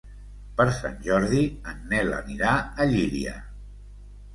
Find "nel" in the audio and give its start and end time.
1.95-2.13